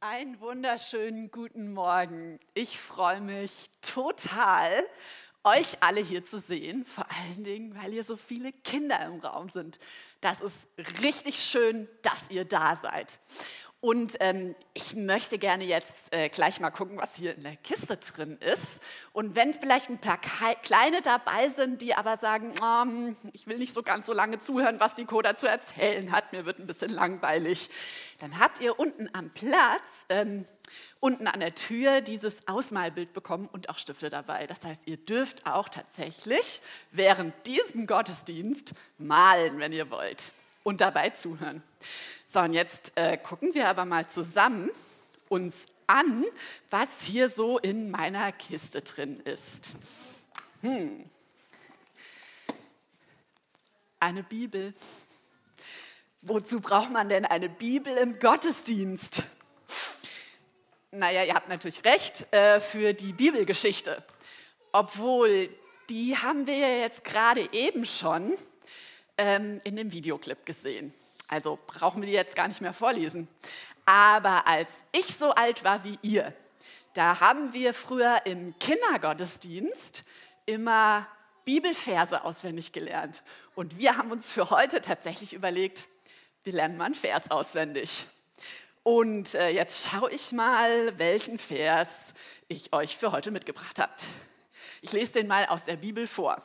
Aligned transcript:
Einen 0.00 0.38
wunderschönen 0.38 1.28
guten 1.32 1.72
Morgen. 1.72 2.38
Ich 2.54 2.78
freue 2.78 3.20
mich 3.20 3.68
total, 3.80 4.70
euch 5.42 5.82
alle 5.82 6.00
hier 6.00 6.22
zu 6.22 6.38
sehen, 6.38 6.84
vor 6.84 7.04
allen 7.10 7.42
Dingen, 7.42 7.74
weil 7.74 7.92
ihr 7.92 8.04
so 8.04 8.16
viele 8.16 8.52
Kinder 8.52 9.04
im 9.06 9.18
Raum 9.18 9.48
sind. 9.48 9.80
Das 10.20 10.40
ist 10.40 10.68
richtig 11.02 11.40
schön, 11.40 11.88
dass 12.02 12.30
ihr 12.30 12.44
da 12.44 12.76
seid. 12.76 13.18
Und 13.80 14.16
ähm, 14.18 14.56
ich 14.74 14.96
möchte 14.96 15.38
gerne 15.38 15.62
jetzt 15.62 16.12
äh, 16.12 16.28
gleich 16.30 16.58
mal 16.58 16.70
gucken, 16.70 16.96
was 16.96 17.14
hier 17.14 17.36
in 17.36 17.44
der 17.44 17.54
Kiste 17.54 17.96
drin 17.96 18.36
ist. 18.38 18.82
Und 19.12 19.36
wenn 19.36 19.52
vielleicht 19.52 19.88
ein 19.88 20.00
paar 20.00 20.18
Kleine 20.18 21.00
dabei 21.00 21.48
sind, 21.50 21.80
die 21.80 21.94
aber 21.94 22.16
sagen, 22.16 22.52
oh, 22.60 23.14
ich 23.32 23.46
will 23.46 23.58
nicht 23.58 23.72
so 23.72 23.84
ganz 23.84 24.06
so 24.06 24.12
lange 24.12 24.40
zuhören, 24.40 24.80
was 24.80 24.96
die 24.96 25.04
Coda 25.04 25.36
zu 25.36 25.46
erzählen 25.46 26.10
hat, 26.10 26.32
mir 26.32 26.44
wird 26.44 26.58
ein 26.58 26.66
bisschen 26.66 26.90
langweilig, 26.90 27.70
dann 28.18 28.40
habt 28.40 28.60
ihr 28.60 28.80
unten 28.80 29.08
am 29.12 29.30
Platz, 29.30 29.82
ähm, 30.08 30.44
unten 30.98 31.28
an 31.28 31.38
der 31.38 31.54
Tür 31.54 32.00
dieses 32.00 32.48
Ausmalbild 32.48 33.12
bekommen 33.12 33.48
und 33.52 33.68
auch 33.68 33.78
Stifte 33.78 34.08
dabei. 34.08 34.48
Das 34.48 34.64
heißt, 34.64 34.88
ihr 34.88 34.96
dürft 34.96 35.46
auch 35.46 35.68
tatsächlich 35.68 36.60
während 36.90 37.32
diesem 37.46 37.86
Gottesdienst 37.86 38.72
malen, 38.98 39.60
wenn 39.60 39.72
ihr 39.72 39.88
wollt 39.90 40.32
und 40.64 40.80
dabei 40.80 41.10
zuhören. 41.10 41.62
So, 42.30 42.40
und 42.40 42.52
jetzt 42.52 42.92
äh, 42.96 43.16
gucken 43.16 43.54
wir 43.54 43.68
aber 43.68 43.86
mal 43.86 44.06
zusammen 44.06 44.70
uns 45.30 45.64
an, 45.86 46.26
was 46.68 46.88
hier 47.00 47.30
so 47.30 47.58
in 47.58 47.90
meiner 47.90 48.32
Kiste 48.32 48.82
drin 48.82 49.20
ist. 49.20 49.70
Hm. 50.60 51.08
Eine 53.98 54.22
Bibel. 54.22 54.74
Wozu 56.20 56.60
braucht 56.60 56.90
man 56.90 57.08
denn 57.08 57.24
eine 57.24 57.48
Bibel 57.48 57.96
im 57.96 58.18
Gottesdienst? 58.18 59.22
Naja, 60.90 61.24
ihr 61.24 61.32
habt 61.32 61.48
natürlich 61.48 61.82
recht, 61.86 62.30
äh, 62.30 62.60
für 62.60 62.92
die 62.92 63.14
Bibelgeschichte. 63.14 64.04
Obwohl, 64.72 65.48
die 65.88 66.14
haben 66.18 66.46
wir 66.46 66.58
ja 66.58 66.82
jetzt 66.82 67.04
gerade 67.04 67.48
eben 67.52 67.86
schon 67.86 68.36
ähm, 69.16 69.62
in 69.64 69.76
dem 69.76 69.92
Videoclip 69.92 70.44
gesehen. 70.44 70.92
Also 71.28 71.58
brauchen 71.66 72.02
wir 72.02 72.06
die 72.06 72.14
jetzt 72.14 72.34
gar 72.34 72.48
nicht 72.48 72.60
mehr 72.60 72.72
vorlesen. 72.72 73.28
Aber 73.84 74.46
als 74.46 74.72
ich 74.92 75.06
so 75.06 75.32
alt 75.32 75.62
war 75.62 75.84
wie 75.84 75.98
ihr, 76.02 76.32
da 76.94 77.20
haben 77.20 77.52
wir 77.52 77.74
früher 77.74 78.22
im 78.24 78.58
Kindergottesdienst 78.58 80.04
immer 80.46 81.06
Bibelverse 81.44 82.24
auswendig 82.24 82.72
gelernt. 82.72 83.22
Und 83.54 83.78
wir 83.78 83.96
haben 83.96 84.10
uns 84.10 84.32
für 84.32 84.50
heute 84.50 84.80
tatsächlich 84.80 85.32
überlegt, 85.32 85.88
wir 86.44 86.52
lernen 86.52 86.76
mal 86.76 86.86
einen 86.86 86.94
Vers 86.94 87.30
auswendig. 87.30 88.06
Und 88.82 89.34
äh, 89.34 89.50
jetzt 89.50 89.88
schaue 89.88 90.10
ich 90.10 90.32
mal, 90.32 90.98
welchen 90.98 91.38
Vers 91.38 91.90
ich 92.48 92.72
euch 92.72 92.96
für 92.96 93.12
heute 93.12 93.30
mitgebracht 93.30 93.78
habe. 93.78 93.92
Ich 94.80 94.92
lese 94.92 95.12
den 95.12 95.26
mal 95.26 95.46
aus 95.46 95.66
der 95.66 95.76
Bibel 95.76 96.06
vor. 96.06 96.42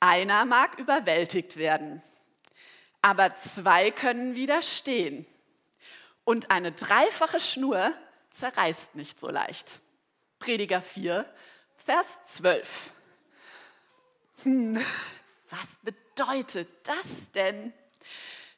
Einer 0.00 0.44
mag 0.44 0.78
überwältigt 0.78 1.56
werden, 1.56 2.02
aber 3.02 3.34
zwei 3.36 3.90
können 3.90 4.34
widerstehen. 4.34 5.26
Und 6.24 6.50
eine 6.50 6.72
dreifache 6.72 7.40
Schnur 7.40 7.92
zerreißt 8.30 8.94
nicht 8.94 9.18
so 9.18 9.30
leicht. 9.30 9.80
Prediger 10.38 10.80
4, 10.80 11.26
Vers 11.76 12.18
12. 12.26 12.92
Hm, 14.42 14.84
was 15.50 15.78
bedeutet 15.82 16.68
das 16.84 17.30
denn? 17.34 17.72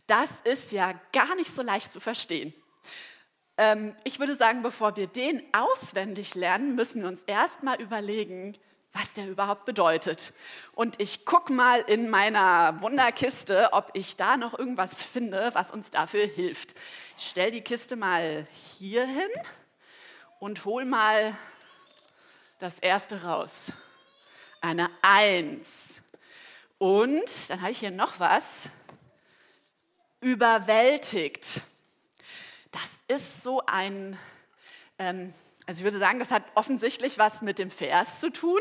Das 0.06 0.28
ist 0.44 0.72
ja 0.72 0.92
gar 1.12 1.34
nicht 1.36 1.54
so 1.54 1.62
leicht 1.62 1.92
zu 1.92 2.00
verstehen. 2.00 2.52
Ähm, 3.56 3.96
ich 4.04 4.18
würde 4.18 4.36
sagen, 4.36 4.62
bevor 4.62 4.96
wir 4.96 5.06
den 5.06 5.42
auswendig 5.52 6.34
lernen, 6.34 6.74
müssen 6.74 7.02
wir 7.02 7.08
uns 7.08 7.22
erst 7.24 7.62
mal 7.62 7.80
überlegen, 7.80 8.56
was 8.92 9.12
der 9.14 9.28
überhaupt 9.28 9.64
bedeutet. 9.64 10.32
Und 10.74 11.00
ich 11.00 11.24
gucke 11.24 11.52
mal 11.52 11.80
in 11.80 12.10
meiner 12.10 12.80
Wunderkiste, 12.80 13.72
ob 13.72 13.90
ich 13.94 14.16
da 14.16 14.36
noch 14.36 14.58
irgendwas 14.58 15.02
finde, 15.02 15.50
was 15.54 15.70
uns 15.70 15.90
dafür 15.90 16.26
hilft. 16.26 16.74
Ich 17.16 17.28
stelle 17.30 17.50
die 17.50 17.62
Kiste 17.62 17.96
mal 17.96 18.46
hier 18.78 19.06
hin 19.06 19.30
und 20.38 20.64
hol 20.64 20.84
mal 20.84 21.36
das 22.58 22.78
erste 22.78 23.22
raus. 23.22 23.72
Eine 24.60 24.90
Eins. 25.00 26.02
Und 26.78 27.50
dann 27.50 27.62
habe 27.62 27.72
ich 27.72 27.78
hier 27.78 27.90
noch 27.90 28.20
was. 28.20 28.68
Überwältigt. 30.20 31.62
Das 32.70 32.88
ist 33.08 33.42
so 33.42 33.62
ein 33.66 34.18
ähm, 34.98 35.34
also 35.66 35.80
ich 35.80 35.84
würde 35.84 35.98
sagen, 35.98 36.18
das 36.18 36.30
hat 36.30 36.42
offensichtlich 36.54 37.18
was 37.18 37.42
mit 37.42 37.58
dem 37.58 37.70
Vers 37.70 38.20
zu 38.20 38.30
tun. 38.30 38.60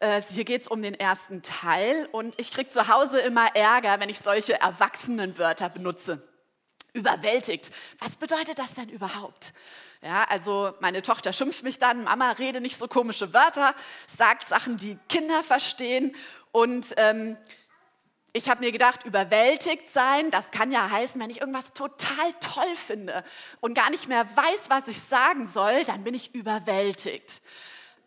Äh, 0.00 0.22
hier 0.22 0.44
geht 0.44 0.62
es 0.62 0.68
um 0.68 0.82
den 0.82 0.94
ersten 0.94 1.42
Teil 1.42 2.08
und 2.12 2.38
ich 2.38 2.52
kriege 2.52 2.68
zu 2.68 2.88
Hause 2.88 3.20
immer 3.20 3.54
Ärger, 3.54 4.00
wenn 4.00 4.08
ich 4.08 4.18
solche 4.18 4.60
Erwachsenenwörter 4.60 5.68
benutze. 5.68 6.26
Überwältigt. 6.92 7.70
Was 8.00 8.16
bedeutet 8.16 8.58
das 8.58 8.74
denn 8.74 8.88
überhaupt? 8.88 9.52
Ja, 10.02 10.24
also 10.28 10.72
meine 10.80 11.02
Tochter 11.02 11.32
schimpft 11.32 11.62
mich 11.62 11.78
dann, 11.78 12.04
Mama, 12.04 12.32
rede 12.32 12.60
nicht 12.60 12.78
so 12.78 12.88
komische 12.88 13.32
Wörter, 13.32 13.74
sagt 14.16 14.48
Sachen, 14.48 14.78
die 14.78 14.98
Kinder 15.08 15.42
verstehen 15.42 16.16
und 16.52 16.94
ähm, 16.96 17.36
ich 18.32 18.48
habe 18.48 18.64
mir 18.64 18.72
gedacht, 18.72 19.04
überwältigt 19.04 19.88
sein, 19.88 20.30
das 20.30 20.50
kann 20.50 20.70
ja 20.70 20.90
heißen, 20.90 21.20
wenn 21.20 21.30
ich 21.30 21.40
irgendwas 21.40 21.72
total 21.72 22.32
toll 22.40 22.76
finde 22.76 23.24
und 23.60 23.74
gar 23.74 23.90
nicht 23.90 24.08
mehr 24.08 24.24
weiß, 24.36 24.70
was 24.70 24.88
ich 24.88 25.00
sagen 25.00 25.48
soll, 25.48 25.84
dann 25.84 26.04
bin 26.04 26.14
ich 26.14 26.34
überwältigt. 26.34 27.42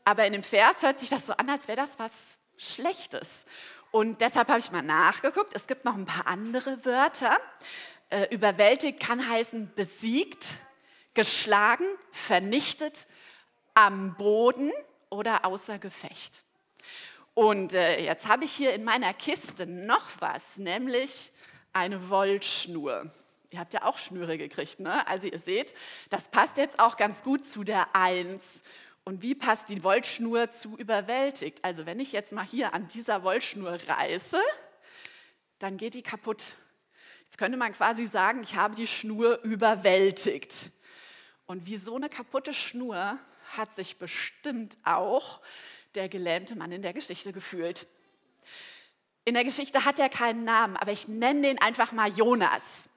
Aber 0.05 0.25
in 0.25 0.33
dem 0.33 0.43
Vers 0.43 0.81
hört 0.81 0.99
sich 0.99 1.09
das 1.09 1.25
so 1.25 1.33
an, 1.33 1.49
als 1.49 1.67
wäre 1.67 1.77
das 1.77 1.99
was 1.99 2.39
Schlechtes. 2.57 3.45
Und 3.91 4.21
deshalb 4.21 4.49
habe 4.49 4.59
ich 4.59 4.71
mal 4.71 4.81
nachgeguckt. 4.81 5.55
Es 5.55 5.67
gibt 5.67 5.85
noch 5.85 5.95
ein 5.95 6.05
paar 6.05 6.27
andere 6.27 6.83
Wörter. 6.85 7.37
Äh, 8.09 8.27
überwältigt 8.33 8.99
kann 8.99 9.27
heißen 9.27 9.73
besiegt, 9.75 10.47
geschlagen, 11.13 11.85
vernichtet, 12.11 13.07
am 13.73 14.15
Boden 14.15 14.71
oder 15.09 15.45
außer 15.45 15.79
Gefecht. 15.79 16.43
Und 17.33 17.73
äh, 17.73 18.03
jetzt 18.03 18.27
habe 18.27 18.45
ich 18.45 18.51
hier 18.51 18.73
in 18.73 18.83
meiner 18.83 19.13
Kiste 19.13 19.65
noch 19.65 20.07
was, 20.19 20.57
nämlich 20.57 21.31
eine 21.71 22.09
Wollschnur. 22.09 23.11
Ihr 23.49 23.59
habt 23.59 23.73
ja 23.73 23.83
auch 23.83 23.97
Schnüre 23.97 24.37
gekriegt, 24.37 24.79
ne? 24.79 25.07
Also 25.07 25.27
ihr 25.27 25.39
seht, 25.39 25.73
das 26.09 26.27
passt 26.27 26.57
jetzt 26.57 26.79
auch 26.79 26.97
ganz 26.97 27.23
gut 27.23 27.45
zu 27.45 27.63
der 27.63 27.95
Eins. 27.95 28.63
Und 29.03 29.21
wie 29.21 29.35
passt 29.35 29.69
die 29.69 29.83
Wollschnur 29.83 30.51
zu 30.51 30.77
überwältigt? 30.77 31.63
Also 31.63 31.85
wenn 31.85 31.99
ich 31.99 32.11
jetzt 32.11 32.31
mal 32.33 32.45
hier 32.45 32.73
an 32.73 32.87
dieser 32.87 33.23
Wollschnur 33.23 33.77
reiße, 33.87 34.39
dann 35.59 35.77
geht 35.77 35.95
die 35.95 36.03
kaputt. 36.03 36.43
Jetzt 37.25 37.37
könnte 37.37 37.57
man 37.57 37.73
quasi 37.73 38.05
sagen, 38.05 38.41
ich 38.43 38.55
habe 38.55 38.75
die 38.75 38.87
Schnur 38.87 39.39
überwältigt. 39.43 40.71
Und 41.47 41.65
wie 41.65 41.77
so 41.77 41.95
eine 41.95 42.09
kaputte 42.09 42.53
Schnur 42.53 43.17
hat 43.57 43.75
sich 43.75 43.97
bestimmt 43.97 44.77
auch 44.83 45.41
der 45.95 46.09
gelähmte 46.09 46.55
Mann 46.55 46.71
in 46.71 46.81
der 46.81 46.93
Geschichte 46.93 47.33
gefühlt. 47.33 47.87
In 49.25 49.35
der 49.35 49.43
Geschichte 49.43 49.85
hat 49.85 49.99
er 49.99 50.09
keinen 50.09 50.43
Namen, 50.43 50.75
aber 50.75 50.91
ich 50.91 51.07
nenne 51.07 51.41
den 51.41 51.61
einfach 51.61 51.91
mal 51.91 52.09
Jonas. 52.09 52.89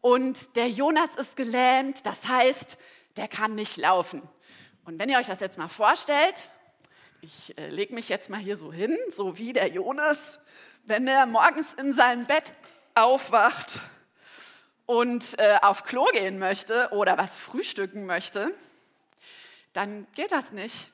Und 0.00 0.56
der 0.56 0.68
Jonas 0.68 1.16
ist 1.16 1.36
gelähmt, 1.36 2.06
das 2.06 2.26
heißt, 2.26 2.78
der 3.16 3.28
kann 3.28 3.54
nicht 3.54 3.76
laufen. 3.76 4.22
Und 4.84 4.98
wenn 4.98 5.08
ihr 5.08 5.18
euch 5.18 5.26
das 5.26 5.40
jetzt 5.40 5.58
mal 5.58 5.68
vorstellt, 5.68 6.48
ich 7.20 7.56
äh, 7.58 7.68
lege 7.68 7.94
mich 7.94 8.08
jetzt 8.08 8.30
mal 8.30 8.38
hier 8.38 8.56
so 8.56 8.72
hin, 8.72 8.96
so 9.10 9.38
wie 9.38 9.52
der 9.52 9.68
Jonas, 9.68 10.38
wenn 10.84 11.08
er 11.08 11.26
morgens 11.26 11.74
in 11.74 11.92
seinem 11.92 12.26
Bett 12.26 12.54
aufwacht 12.94 13.80
und 14.86 15.38
äh, 15.38 15.58
auf 15.62 15.82
Klo 15.82 16.04
gehen 16.12 16.38
möchte 16.38 16.88
oder 16.92 17.18
was 17.18 17.36
frühstücken 17.36 18.06
möchte, 18.06 18.54
dann 19.72 20.06
geht 20.14 20.32
das 20.32 20.52
nicht 20.52 20.92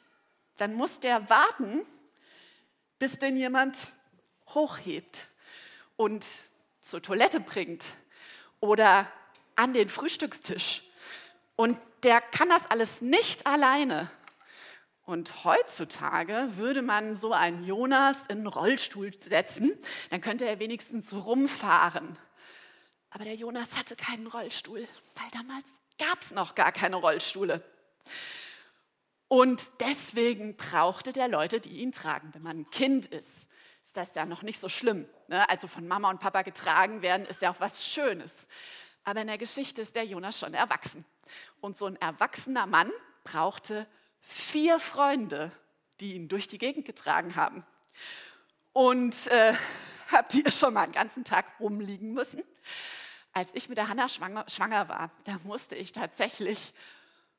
dann 0.57 0.75
muss 0.75 1.01
der 1.01 1.29
warten, 1.29 1.85
bis 2.99 3.19
den 3.19 3.37
jemand 3.37 3.89
hochhebt 4.49 5.29
und 5.97 6.27
zur 6.81 7.03
Toilette 7.03 7.41
bringt 7.41 7.93
oder 8.61 9.11
an 9.57 9.73
den 9.73 9.89
Frühstückstisch. 9.89 10.83
Und 11.57 11.79
der 12.03 12.21
kann 12.21 12.49
das 12.49 12.71
alles 12.71 13.01
nicht 13.01 13.47
alleine. 13.47 14.11
Und 15.05 15.45
heutzutage 15.45 16.57
würde 16.57 16.81
man 16.81 17.17
so 17.17 17.33
einen 17.33 17.65
Jonas 17.65 18.27
in 18.27 18.39
einen 18.39 18.47
Rollstuhl 18.47 19.13
setzen, 19.21 19.73
dann 20.11 20.21
könnte 20.21 20.47
er 20.47 20.59
wenigstens 20.59 21.13
rumfahren. 21.13 22.17
Aber 23.11 23.25
der 23.25 23.35
Jonas 23.35 23.77
hatte 23.77 23.97
keinen 23.97 24.27
Rollstuhl, 24.27 24.87
weil 25.17 25.31
damals 25.33 25.67
gab 25.99 26.21
es 26.21 26.31
noch 26.31 26.55
gar 26.55 26.73
keine 26.73 26.97
Rollstühle. 26.97 27.63
Und 29.33 29.81
deswegen 29.81 30.57
brauchte 30.59 31.11
der 31.11 31.27
Leute, 31.27 31.59
die 31.59 31.79
ihn 31.79 31.91
tragen. 31.91 32.29
Wenn 32.35 32.43
man 32.43 32.59
ein 32.59 32.69
Kind 32.69 33.07
ist, 33.07 33.49
ist 33.83 33.97
das 33.97 34.15
ja 34.15 34.27
noch 34.27 34.43
nicht 34.43 34.61
so 34.61 34.69
schlimm. 34.69 35.07
Ne? 35.29 35.49
Also 35.49 35.69
von 35.69 35.89
Mama 35.89 36.11
und 36.11 36.21
Papa 36.21 36.43
getragen 36.43 37.01
werden, 37.01 37.25
ist 37.25 37.41
ja 37.41 37.51
auch 37.51 37.59
was 37.59 37.83
Schönes. 37.83 38.47
Aber 39.05 39.23
in 39.23 39.29
der 39.29 39.39
Geschichte 39.39 39.81
ist 39.81 39.97
der 39.97 40.05
Jonas 40.05 40.39
schon 40.39 40.53
erwachsen. 40.53 41.03
Und 41.63 41.79
so 41.79 41.87
ein 41.87 41.97
erwachsener 41.97 42.67
Mann 42.67 42.93
brauchte 43.25 43.87
vier 44.21 44.79
Freunde, 44.79 45.51
die 46.01 46.13
ihn 46.13 46.29
durch 46.29 46.47
die 46.47 46.59
Gegend 46.59 46.85
getragen 46.85 47.35
haben. 47.35 47.65
Und 48.75 49.29
äh, 49.29 49.55
habt 50.13 50.35
ihr 50.35 50.51
schon 50.51 50.75
mal 50.75 50.83
einen 50.83 50.93
ganzen 50.93 51.25
Tag 51.25 51.47
rumliegen 51.59 52.13
müssen? 52.13 52.43
Als 53.33 53.49
ich 53.55 53.71
mit 53.71 53.79
der 53.79 53.89
Hanna 53.89 54.11
schwanger, 54.11 54.45
schwanger 54.51 54.91
war, 54.91 55.11
da 55.25 55.39
musste 55.45 55.75
ich 55.75 55.93
tatsächlich 55.93 56.75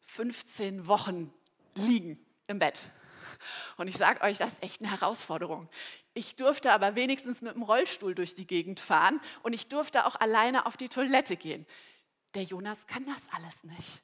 15 0.01 0.87
Wochen 0.87 1.31
liegen 1.75 2.19
im 2.47 2.59
Bett. 2.59 2.89
Und 3.77 3.87
ich 3.87 3.97
sage 3.97 4.21
euch, 4.21 4.37
das 4.37 4.53
ist 4.53 4.63
echt 4.63 4.81
eine 4.81 4.91
Herausforderung. 4.91 5.69
Ich 6.13 6.35
durfte 6.35 6.71
aber 6.71 6.95
wenigstens 6.95 7.41
mit 7.41 7.55
dem 7.55 7.63
Rollstuhl 7.63 8.15
durch 8.15 8.35
die 8.35 8.47
Gegend 8.47 8.79
fahren 8.79 9.19
und 9.41 9.53
ich 9.53 9.67
durfte 9.67 10.05
auch 10.05 10.15
alleine 10.15 10.65
auf 10.65 10.77
die 10.77 10.89
Toilette 10.89 11.35
gehen. 11.35 11.65
Der 12.35 12.43
Jonas 12.43 12.87
kann 12.87 13.05
das 13.05 13.23
alles 13.35 13.63
nicht, 13.63 14.01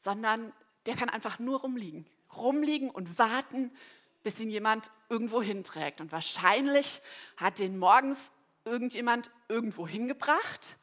sondern 0.00 0.52
der 0.86 0.96
kann 0.96 1.08
einfach 1.08 1.38
nur 1.38 1.60
rumliegen. 1.60 2.06
Rumliegen 2.36 2.90
und 2.90 3.18
warten, 3.18 3.70
bis 4.22 4.40
ihn 4.40 4.50
jemand 4.50 4.90
irgendwo 5.08 5.42
hinträgt. 5.42 6.00
Und 6.00 6.12
wahrscheinlich 6.12 7.00
hat 7.36 7.58
den 7.58 7.78
morgens 7.78 8.32
irgendjemand 8.64 9.30
irgendwo 9.48 9.86
hingebracht. 9.86 10.76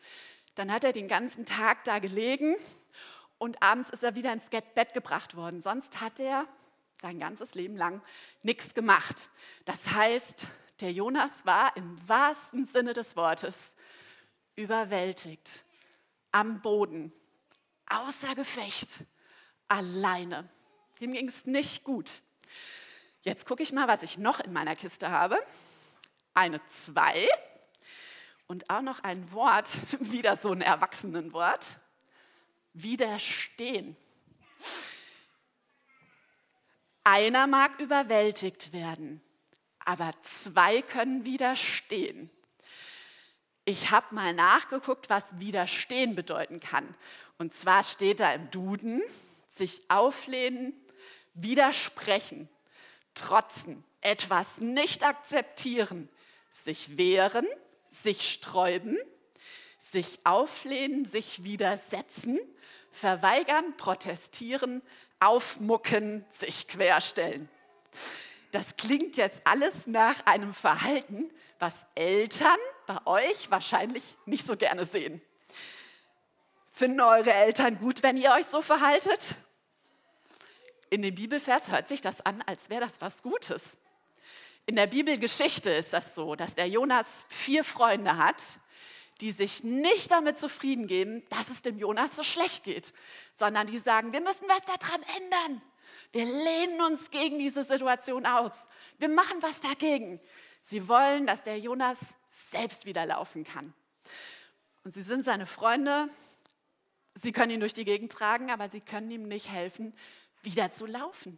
Dann 0.55 0.71
hat 0.71 0.83
er 0.83 0.93
den 0.93 1.07
ganzen 1.07 1.45
Tag 1.45 1.83
da 1.83 1.99
gelegen 1.99 2.55
und 3.41 3.63
abends 3.63 3.89
ist 3.89 4.03
er 4.03 4.13
wieder 4.13 4.31
ins 4.31 4.51
Bett 4.51 4.93
gebracht 4.93 5.35
worden. 5.35 5.61
Sonst 5.61 5.99
hat 5.99 6.19
er 6.19 6.45
sein 7.01 7.19
ganzes 7.19 7.55
Leben 7.55 7.75
lang 7.75 8.03
nichts 8.43 8.75
gemacht. 8.75 9.31
Das 9.65 9.89
heißt, 9.93 10.45
der 10.79 10.91
Jonas 10.91 11.43
war 11.43 11.75
im 11.75 12.07
wahrsten 12.07 12.67
Sinne 12.67 12.93
des 12.93 13.15
Wortes 13.15 13.75
überwältigt, 14.55 15.65
am 16.31 16.61
Boden, 16.61 17.11
außer 17.87 18.35
Gefecht, 18.35 19.05
alleine. 19.67 20.47
Dem 20.99 21.11
ging 21.11 21.27
es 21.27 21.47
nicht 21.47 21.83
gut. 21.83 22.21
Jetzt 23.23 23.47
gucke 23.47 23.63
ich 23.63 23.73
mal, 23.73 23.87
was 23.87 24.03
ich 24.03 24.19
noch 24.19 24.39
in 24.39 24.53
meiner 24.53 24.75
Kiste 24.75 25.09
habe. 25.09 25.39
Eine 26.35 26.63
zwei 26.67 27.27
und 28.45 28.69
auch 28.69 28.83
noch 28.83 28.99
ein 28.99 29.31
Wort, 29.31 29.71
wieder 30.11 30.35
so 30.35 30.51
ein 30.51 30.61
Erwachsenenwort. 30.61 31.77
Widerstehen. 32.73 33.95
Einer 37.03 37.47
mag 37.47 37.79
überwältigt 37.79 38.73
werden, 38.73 39.21
aber 39.79 40.13
zwei 40.21 40.81
können 40.81 41.25
widerstehen. 41.25 42.29
Ich 43.65 43.91
habe 43.91 44.13
mal 44.15 44.33
nachgeguckt, 44.33 45.09
was 45.09 45.39
widerstehen 45.39 46.15
bedeuten 46.15 46.59
kann. 46.59 46.95
Und 47.37 47.53
zwar 47.53 47.83
steht 47.83 48.19
da 48.19 48.33
im 48.33 48.49
Duden, 48.51 49.01
sich 49.53 49.83
auflehnen, 49.89 50.73
widersprechen, 51.33 52.49
trotzen, 53.13 53.83
etwas 54.01 54.59
nicht 54.59 55.03
akzeptieren, 55.03 56.09
sich 56.63 56.97
wehren, 56.97 57.47
sich 57.89 58.31
sträuben, 58.31 58.97
sich 59.91 60.19
auflehnen, 60.23 61.05
sich 61.05 61.43
widersetzen, 61.43 62.39
verweigern, 62.91 63.75
protestieren, 63.77 64.81
aufmucken, 65.19 66.25
sich 66.37 66.67
querstellen. 66.67 67.49
Das 68.51 68.75
klingt 68.75 69.17
jetzt 69.17 69.41
alles 69.45 69.87
nach 69.87 70.25
einem 70.25 70.53
Verhalten, 70.53 71.29
was 71.59 71.73
Eltern 71.95 72.57
bei 72.87 72.97
euch 73.05 73.51
wahrscheinlich 73.51 74.17
nicht 74.25 74.47
so 74.47 74.57
gerne 74.57 74.83
sehen. 74.85 75.21
Finden 76.71 77.01
eure 77.01 77.33
Eltern 77.33 77.77
gut, 77.77 78.01
wenn 78.03 78.17
ihr 78.17 78.31
euch 78.31 78.45
so 78.45 78.61
verhaltet? 78.61 79.35
In 80.89 81.01
dem 81.01 81.15
Bibelvers 81.15 81.69
hört 81.69 81.87
sich 81.87 82.01
das 82.01 82.21
an, 82.21 82.41
als 82.45 82.69
wäre 82.69 82.81
das 82.81 82.99
was 82.99 83.21
Gutes. 83.21 83.77
In 84.65 84.75
der 84.75 84.87
Bibelgeschichte 84.87 85.69
ist 85.69 85.93
das 85.93 86.15
so, 86.15 86.35
dass 86.35 86.53
der 86.53 86.67
Jonas 86.67 87.25
vier 87.29 87.63
Freunde 87.63 88.17
hat, 88.17 88.41
die 89.21 89.31
sich 89.31 89.63
nicht 89.63 90.11
damit 90.11 90.39
zufrieden 90.39 90.87
geben, 90.87 91.23
dass 91.29 91.49
es 91.49 91.61
dem 91.61 91.77
Jonas 91.77 92.15
so 92.15 92.23
schlecht 92.23 92.63
geht, 92.63 92.93
sondern 93.35 93.67
die 93.67 93.77
sagen, 93.77 94.13
wir 94.13 94.21
müssen 94.21 94.47
was 94.49 94.61
daran 94.65 95.01
ändern. 95.17 95.61
Wir 96.11 96.25
lehnen 96.25 96.81
uns 96.81 97.11
gegen 97.11 97.39
diese 97.39 97.63
Situation 97.63 98.25
aus. 98.25 98.65
Wir 98.97 99.09
machen 99.09 99.41
was 99.41 99.61
dagegen. 99.61 100.19
Sie 100.61 100.87
wollen, 100.87 101.25
dass 101.27 101.41
der 101.43 101.59
Jonas 101.59 101.97
selbst 102.49 102.85
wieder 102.85 103.05
laufen 103.05 103.43
kann. 103.43 103.73
Und 104.83 104.93
sie 104.93 105.03
sind 105.03 105.23
seine 105.23 105.45
Freunde. 105.45 106.09
Sie 107.21 107.31
können 107.31 107.51
ihn 107.51 107.59
durch 107.59 107.73
die 107.73 107.85
Gegend 107.85 108.11
tragen, 108.11 108.51
aber 108.51 108.69
sie 108.69 108.81
können 108.81 109.11
ihm 109.11 109.27
nicht 109.27 109.49
helfen, 109.49 109.93
wieder 110.41 110.71
zu 110.71 110.85
laufen. 110.85 111.37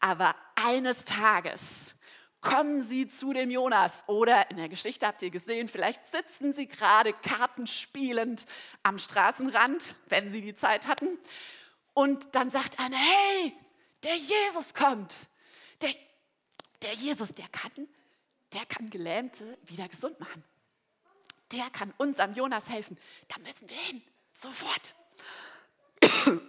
Aber 0.00 0.36
eines 0.54 1.04
Tages 1.04 1.94
kommen 2.40 2.80
sie 2.80 3.08
zu 3.08 3.32
dem 3.32 3.50
Jonas. 3.50 4.04
Oder 4.06 4.50
in 4.50 4.56
der 4.56 4.68
Geschichte 4.68 5.06
habt 5.06 5.22
ihr 5.22 5.30
gesehen, 5.30 5.68
vielleicht 5.68 6.06
sitzen 6.06 6.52
sie 6.52 6.68
gerade 6.68 7.12
kartenspielend 7.12 8.44
am 8.82 8.98
Straßenrand, 8.98 9.94
wenn 10.08 10.30
sie 10.30 10.42
die 10.42 10.54
Zeit 10.54 10.86
hatten. 10.86 11.18
Und 11.94 12.34
dann 12.34 12.50
sagt 12.50 12.78
einer, 12.78 12.96
hey, 12.96 13.54
der 14.04 14.16
Jesus 14.16 14.74
kommt. 14.74 15.28
Der, 15.82 15.94
der 16.82 16.94
Jesus, 16.94 17.32
der 17.32 17.48
kann, 17.48 17.88
der 18.52 18.64
kann 18.66 18.90
Gelähmte 18.90 19.58
wieder 19.64 19.88
gesund 19.88 20.18
machen. 20.20 20.44
Der 21.52 21.70
kann 21.70 21.92
unserem 21.96 22.34
Jonas 22.34 22.68
helfen. 22.68 22.98
Da 23.26 23.38
müssen 23.40 23.68
wir 23.68 23.76
hin, 23.76 24.02
sofort. 24.34 24.94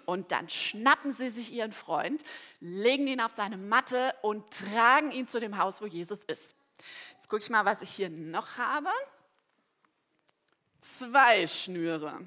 Und 0.05 0.31
dann 0.31 0.49
schnappen 0.49 1.11
sie 1.11 1.29
sich 1.29 1.51
ihren 1.51 1.71
Freund, 1.71 2.23
legen 2.59 3.07
ihn 3.07 3.21
auf 3.21 3.31
seine 3.31 3.57
Matte 3.57 4.13
und 4.21 4.51
tragen 4.51 5.11
ihn 5.11 5.27
zu 5.27 5.39
dem 5.39 5.57
Haus, 5.57 5.81
wo 5.81 5.85
Jesus 5.85 6.23
ist. 6.25 6.55
Jetzt 7.15 7.29
gucke 7.29 7.43
ich 7.43 7.49
mal, 7.49 7.65
was 7.65 7.81
ich 7.81 7.89
hier 7.89 8.09
noch 8.09 8.57
habe. 8.57 8.89
Zwei 10.81 11.45
Schnüre. 11.47 12.19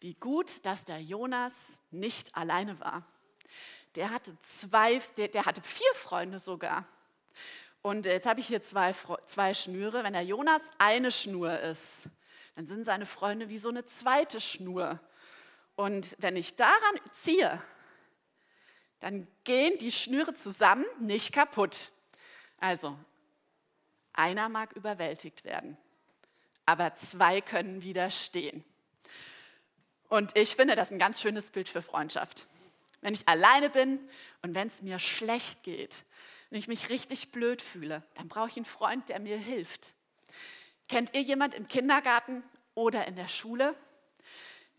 Wie 0.00 0.14
gut, 0.14 0.64
dass 0.66 0.84
der 0.84 1.00
Jonas 1.00 1.82
nicht 1.90 2.36
alleine 2.36 2.80
war. 2.80 3.04
Der 3.94 4.10
hatte 4.10 4.36
zwei, 4.40 5.00
der, 5.16 5.28
der 5.28 5.44
hatte 5.44 5.62
vier 5.62 5.94
Freunde 5.94 6.38
sogar. 6.38 6.86
Und 7.82 8.06
jetzt 8.06 8.26
habe 8.26 8.40
ich 8.40 8.46
hier 8.46 8.62
zwei, 8.62 8.94
zwei 9.26 9.54
Schnüre. 9.54 10.04
Wenn 10.04 10.12
der 10.12 10.22
Jonas 10.22 10.62
eine 10.78 11.10
Schnur 11.10 11.58
ist, 11.58 12.08
dann 12.54 12.66
sind 12.66 12.84
seine 12.84 13.06
Freunde 13.06 13.48
wie 13.48 13.58
so 13.58 13.68
eine 13.68 13.84
zweite 13.84 14.40
Schnur. 14.40 15.00
Und 15.76 16.16
wenn 16.18 16.36
ich 16.36 16.54
daran 16.56 17.00
ziehe, 17.12 17.62
dann 19.00 19.26
gehen 19.44 19.78
die 19.78 19.92
Schnüre 19.92 20.34
zusammen 20.34 20.84
nicht 21.00 21.32
kaputt. 21.32 21.90
Also, 22.58 22.96
einer 24.12 24.48
mag 24.48 24.72
überwältigt 24.74 25.44
werden, 25.44 25.76
aber 26.66 26.94
zwei 26.94 27.40
können 27.40 27.82
widerstehen. 27.82 28.64
Und 30.08 30.36
ich 30.36 30.54
finde 30.56 30.74
das 30.74 30.92
ein 30.92 30.98
ganz 30.98 31.20
schönes 31.20 31.50
Bild 31.50 31.68
für 31.68 31.82
Freundschaft. 31.82 32.46
Wenn 33.00 33.14
ich 33.14 33.26
alleine 33.26 33.70
bin 33.70 33.98
und 34.42 34.54
wenn 34.54 34.68
es 34.68 34.82
mir 34.82 34.98
schlecht 34.98 35.62
geht, 35.62 36.04
wenn 36.50 36.58
ich 36.58 36.68
mich 36.68 36.90
richtig 36.90 37.32
blöd 37.32 37.62
fühle, 37.62 38.02
dann 38.14 38.28
brauche 38.28 38.48
ich 38.48 38.56
einen 38.56 38.66
Freund, 38.66 39.08
der 39.08 39.18
mir 39.20 39.38
hilft. 39.38 39.94
Kennt 40.88 41.14
ihr 41.14 41.22
jemand 41.22 41.54
im 41.54 41.66
Kindergarten 41.66 42.44
oder 42.74 43.06
in 43.08 43.16
der 43.16 43.28
Schule, 43.28 43.74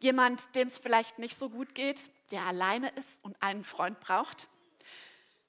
Jemand, 0.03 0.53
dem 0.55 0.67
es 0.67 0.79
vielleicht 0.79 1.17
nicht 1.17 1.39
so 1.39 1.49
gut 1.49 1.75
geht, 1.75 2.09
der 2.31 2.41
alleine 2.41 2.89
ist 2.89 3.23
und 3.23 3.41
einen 3.41 3.63
Freund 3.63 4.01
braucht? 4.01 4.49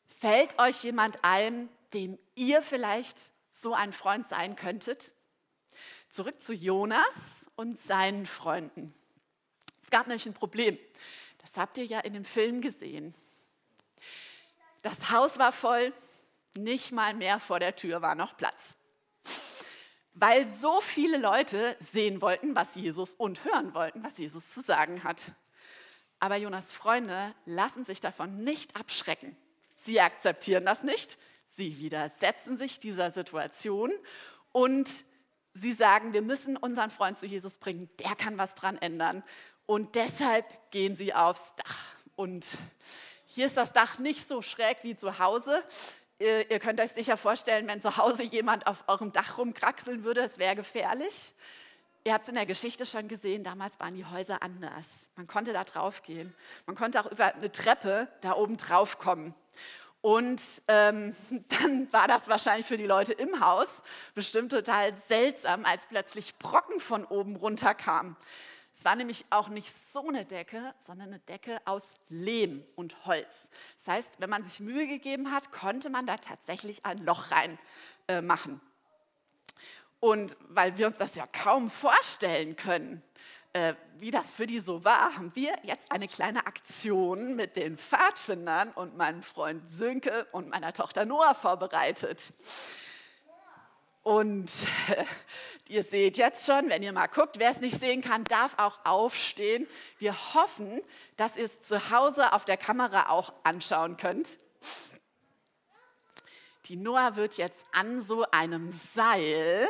Fällt 0.06 0.60
euch 0.60 0.84
jemand 0.84 1.18
ein, 1.24 1.68
dem 1.92 2.20
ihr 2.36 2.62
vielleicht 2.62 3.18
so 3.50 3.74
ein 3.74 3.92
Freund 3.92 4.28
sein 4.28 4.54
könntet? 4.54 5.12
Zurück 6.08 6.40
zu 6.40 6.52
Jonas 6.52 7.50
und 7.56 7.80
seinen 7.80 8.26
Freunden. 8.26 8.94
Es 9.82 9.90
gab 9.90 10.06
nämlich 10.06 10.26
ein 10.26 10.34
Problem. 10.34 10.78
Das 11.38 11.56
habt 11.56 11.76
ihr 11.76 11.86
ja 11.86 11.98
in 11.98 12.12
dem 12.12 12.24
Film 12.24 12.60
gesehen. 12.60 13.12
Das 14.82 15.10
Haus 15.10 15.36
war 15.40 15.50
voll, 15.50 15.92
nicht 16.56 16.92
mal 16.92 17.14
mehr 17.14 17.40
vor 17.40 17.58
der 17.58 17.74
Tür 17.74 18.02
war 18.02 18.14
noch 18.14 18.36
Platz 18.36 18.76
weil 20.14 20.48
so 20.48 20.80
viele 20.80 21.18
Leute 21.18 21.76
sehen 21.92 22.20
wollten, 22.22 22.54
was 22.54 22.74
Jesus 22.76 23.14
und 23.14 23.44
hören 23.44 23.74
wollten, 23.74 24.02
was 24.02 24.18
Jesus 24.18 24.52
zu 24.52 24.62
sagen 24.62 25.04
hat. 25.04 25.32
Aber 26.20 26.36
Jonas 26.36 26.72
Freunde 26.72 27.34
lassen 27.44 27.84
sich 27.84 28.00
davon 28.00 28.44
nicht 28.44 28.76
abschrecken. 28.76 29.36
Sie 29.76 30.00
akzeptieren 30.00 30.64
das 30.64 30.82
nicht, 30.82 31.18
sie 31.46 31.78
widersetzen 31.78 32.56
sich 32.56 32.80
dieser 32.80 33.10
Situation 33.10 33.92
und 34.52 35.04
sie 35.52 35.72
sagen, 35.72 36.12
wir 36.12 36.22
müssen 36.22 36.56
unseren 36.56 36.90
Freund 36.90 37.18
zu 37.18 37.26
Jesus 37.26 37.58
bringen, 37.58 37.90
der 38.00 38.14
kann 38.14 38.38
was 38.38 38.54
dran 38.54 38.78
ändern. 38.78 39.22
Und 39.66 39.94
deshalb 39.94 40.46
gehen 40.70 40.96
sie 40.96 41.14
aufs 41.14 41.54
Dach. 41.56 41.94
Und 42.16 42.46
hier 43.26 43.46
ist 43.46 43.56
das 43.56 43.72
Dach 43.72 43.98
nicht 43.98 44.28
so 44.28 44.42
schräg 44.42 44.78
wie 44.82 44.96
zu 44.96 45.18
Hause. 45.18 45.62
Ihr, 46.18 46.48
ihr 46.50 46.58
könnt 46.60 46.80
euch 46.80 46.92
sicher 46.92 47.16
vorstellen, 47.16 47.66
wenn 47.66 47.80
zu 47.80 47.96
Hause 47.96 48.22
jemand 48.22 48.66
auf 48.66 48.84
eurem 48.86 49.12
Dach 49.12 49.36
rumkraxeln 49.36 50.04
würde, 50.04 50.20
es 50.20 50.38
wäre 50.38 50.54
gefährlich. 50.54 51.34
ihr 52.04 52.12
habt 52.12 52.24
es 52.24 52.28
in 52.28 52.36
der 52.36 52.46
Geschichte 52.46 52.86
schon 52.86 53.08
gesehen, 53.08 53.42
damals 53.42 53.80
waren 53.80 53.94
die 53.94 54.04
Häuser 54.04 54.40
anders. 54.42 55.10
Man 55.16 55.26
konnte 55.26 55.52
da 55.52 55.64
drauf 55.64 56.02
gehen. 56.02 56.32
Man 56.66 56.76
konnte 56.76 57.00
auch 57.00 57.10
über 57.10 57.34
eine 57.34 57.50
Treppe 57.50 58.08
da 58.20 58.34
oben 58.34 58.56
drauf 58.56 58.98
kommen. 58.98 59.34
Und 60.02 60.40
ähm, 60.68 61.16
dann 61.48 61.92
war 61.92 62.06
das 62.06 62.28
wahrscheinlich 62.28 62.66
für 62.66 62.76
die 62.76 62.86
Leute 62.86 63.12
im 63.14 63.40
Haus 63.40 63.82
bestimmt 64.14 64.52
total 64.52 64.94
seltsam, 65.08 65.64
als 65.64 65.86
plötzlich 65.86 66.36
Brocken 66.36 66.78
von 66.78 67.04
oben 67.06 67.34
runterkamen. 67.34 68.14
Es 68.76 68.84
war 68.84 68.96
nämlich 68.96 69.24
auch 69.30 69.48
nicht 69.48 69.72
so 69.92 70.08
eine 70.08 70.24
Decke, 70.24 70.74
sondern 70.86 71.08
eine 71.08 71.20
Decke 71.20 71.58
aus 71.64 71.84
Lehm 72.08 72.64
und 72.74 73.06
Holz. 73.06 73.50
Das 73.78 73.94
heißt, 73.94 74.20
wenn 74.20 74.30
man 74.30 74.44
sich 74.44 74.58
Mühe 74.58 74.88
gegeben 74.88 75.30
hat, 75.30 75.52
konnte 75.52 75.90
man 75.90 76.06
da 76.06 76.16
tatsächlich 76.16 76.84
ein 76.84 76.98
Loch 76.98 77.30
rein 77.30 77.58
äh, 78.08 78.20
machen. 78.20 78.60
Und 80.00 80.36
weil 80.48 80.76
wir 80.76 80.88
uns 80.88 80.96
das 80.96 81.14
ja 81.14 81.26
kaum 81.26 81.70
vorstellen 81.70 82.56
können, 82.56 83.02
äh, 83.52 83.74
wie 83.98 84.10
das 84.10 84.32
für 84.32 84.46
die 84.46 84.58
so 84.58 84.84
war, 84.84 85.14
haben 85.14 85.30
wir 85.36 85.56
jetzt 85.62 85.92
eine 85.92 86.08
kleine 86.08 86.46
Aktion 86.46 87.36
mit 87.36 87.56
den 87.56 87.78
Pfadfindern 87.78 88.72
und 88.72 88.96
meinem 88.96 89.22
Freund 89.22 89.70
Sönke 89.70 90.26
und 90.32 90.48
meiner 90.48 90.72
Tochter 90.72 91.04
Noah 91.04 91.36
vorbereitet. 91.36 92.34
Und 94.04 94.52
ihr 95.68 95.82
seht 95.82 96.18
jetzt 96.18 96.46
schon, 96.46 96.68
wenn 96.68 96.82
ihr 96.82 96.92
mal 96.92 97.06
guckt, 97.06 97.38
wer 97.38 97.50
es 97.50 97.60
nicht 97.60 97.80
sehen 97.80 98.02
kann, 98.02 98.24
darf 98.24 98.54
auch 98.58 98.84
aufstehen. 98.84 99.66
Wir 99.98 100.14
hoffen, 100.34 100.82
dass 101.16 101.36
ihr 101.36 101.46
es 101.46 101.60
zu 101.60 101.90
Hause 101.90 102.34
auf 102.34 102.44
der 102.44 102.58
Kamera 102.58 103.08
auch 103.08 103.32
anschauen 103.44 103.96
könnt. 103.96 104.38
Die 106.66 106.76
Noah 106.76 107.16
wird 107.16 107.38
jetzt 107.38 107.64
an 107.72 108.02
so 108.02 108.26
einem 108.30 108.70
Seil 108.72 109.68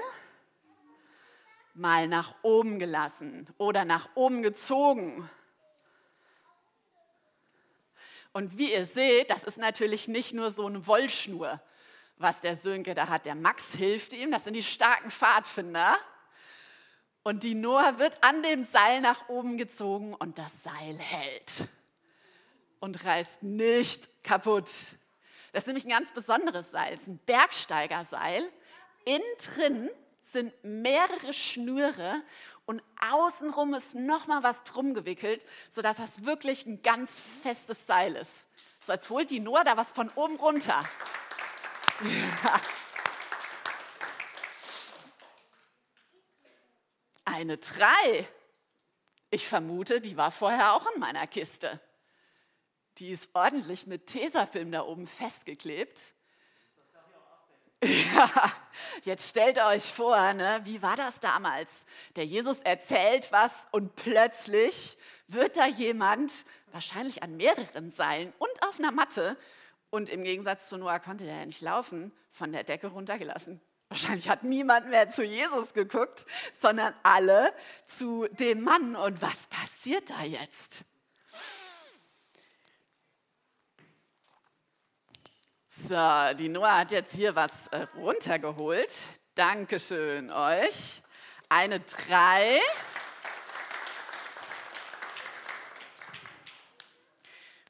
mal 1.73 2.09
nach 2.09 2.35
oben 2.43 2.81
gelassen 2.81 3.49
oder 3.57 3.85
nach 3.85 4.09
oben 4.14 4.43
gezogen. 4.43 5.31
Und 8.33 8.59
wie 8.59 8.73
ihr 8.73 8.85
seht, 8.85 9.31
das 9.31 9.45
ist 9.45 9.59
natürlich 9.59 10.09
nicht 10.09 10.33
nur 10.33 10.50
so 10.50 10.67
eine 10.67 10.88
Wollschnur, 10.88 11.61
was 12.16 12.40
der 12.40 12.54
Sönke 12.54 12.94
da 12.94 13.09
hat. 13.09 13.26
Der 13.26 13.35
Max 13.35 13.75
hilft 13.75 14.12
ihm, 14.12 14.30
das 14.30 14.44
sind 14.44 14.54
die 14.54 14.62
starken 14.62 15.11
Pfadfinder. 15.11 15.97
Und 17.23 17.42
die 17.42 17.54
Noah 17.54 17.99
wird 17.99 18.23
an 18.23 18.42
dem 18.42 18.64
Seil 18.64 19.00
nach 19.00 19.28
oben 19.28 19.56
gezogen 19.56 20.14
und 20.14 20.38
das 20.38 20.52
Seil 20.62 20.99
hält 20.99 21.68
und 22.80 23.02
reißt 23.02 23.42
nicht 23.42 24.11
kaputt. 24.23 24.68
Das 25.52 25.62
ist 25.62 25.66
nämlich 25.66 25.87
ein 25.87 25.90
ganz 25.90 26.12
besonderes 26.12 26.71
Seil, 26.71 26.92
es 26.92 27.02
ist 27.02 27.09
ein 27.09 27.18
Bergsteigerseil. 27.18 28.42
Innen 29.06 29.23
drin 29.38 29.90
sind 30.23 30.52
mehrere 30.62 31.33
Schnüre 31.33 32.23
und 32.66 32.83
außenrum 33.11 33.73
ist 33.73 33.94
nochmal 33.94 34.42
was 34.42 34.64
drum 34.64 34.92
gewickelt, 34.92 35.47
sodass 35.71 35.97
das 35.97 36.25
wirklich 36.25 36.66
ein 36.66 36.83
ganz 36.83 37.23
festes 37.42 37.87
Seil 37.87 38.16
ist. 38.16 38.49
So 38.83 38.92
als 38.92 39.09
holt 39.09 39.30
die 39.30 39.40
Noah 39.40 39.64
da 39.64 39.78
was 39.78 39.92
von 39.92 40.11
oben 40.11 40.37
runter. 40.37 40.85
Ja. 42.01 42.61
Eine 47.25 47.59
drei. 47.59 48.29
Ich 49.31 49.49
vermute, 49.49 50.01
die 50.01 50.17
war 50.17 50.31
vorher 50.31 50.75
auch 50.75 50.87
in 50.95 51.01
meiner 51.01 51.27
Kiste. 51.27 51.81
Die 52.99 53.11
ist 53.11 53.31
ordentlich 53.33 53.87
mit 53.87 54.07
Tesafilm 54.07 54.71
da 54.71 54.83
oben 54.83 55.07
festgeklebt. 55.07 56.15
Ja, 57.83 58.31
jetzt 59.03 59.29
stellt 59.29 59.59
euch 59.59 59.83
vor, 59.83 60.33
ne, 60.33 60.61
wie 60.65 60.81
war 60.81 60.97
das 60.97 61.21
damals? 61.21 61.85
Der 62.17 62.25
Jesus 62.25 62.59
erzählt 62.59 63.31
was 63.31 63.67
und 63.73 63.95
plötzlich 63.97 64.97
wird 65.27 65.57
da 65.57 65.67
jemand, 65.67 66.47
wahrscheinlich 66.73 67.23
an 67.23 67.37
mehreren 67.37 67.91
Seilen 67.91 68.33
und 68.39 68.63
auf 68.63 68.79
einer 68.79 68.93
Matte, 68.93 69.37
und 69.95 70.09
im 70.09 70.25
Gegensatz 70.25 70.69
zu 70.69 70.77
Noah 70.77 70.99
konnte 70.99 71.25
der 71.25 71.37
ja 71.37 71.47
nicht 71.47 71.61
laufen, 71.61 72.11
von 72.33 72.51
der 72.51 72.65
Decke 72.65 72.89
runtergelassen. 72.89 73.61
Wahrscheinlich 73.89 74.29
hat 74.29 74.43
niemand 74.43 74.91
mehr 74.91 75.09
zu 75.09 75.23
Jesus 75.23 75.73
geguckt, 75.73 76.27
sondern 76.61 76.93
alle 77.05 77.55
zu 77.87 78.27
dem 78.33 78.63
Mann. 78.63 78.97
Und 78.97 79.23
was 79.23 79.47
passiert 79.47 80.11
da 80.11 80.25
jetzt? 80.25 80.85
So, 85.69 86.35
die 86.39 86.49
Noah 86.49 86.79
hat 86.79 86.91
jetzt 86.91 87.15
hier 87.15 87.37
was 87.37 87.53
äh, 87.71 87.87
runtergeholt. 87.95 88.93
Dankeschön 89.37 90.33
euch. 90.33 91.03
Eine 91.49 91.79
drei. 91.79 92.59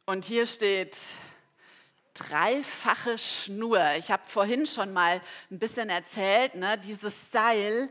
Und 0.06 0.24
hier 0.24 0.46
steht 0.46 0.96
dreifache 2.14 3.18
Schnur. 3.18 3.82
Ich 3.98 4.10
habe 4.10 4.22
vorhin 4.26 4.66
schon 4.66 4.92
mal 4.92 5.20
ein 5.50 5.58
bisschen 5.58 5.90
erzählt, 5.90 6.54
ne, 6.54 6.78
dieses 6.78 7.30
Seil, 7.30 7.90